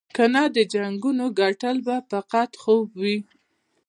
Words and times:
کنه 0.15 0.43
د 0.55 0.57
جنګونو 0.73 1.25
ګټل 1.39 1.75
به 1.85 1.95
فقط 2.11 2.51
خوب 2.61 2.87
وي. 3.01 3.17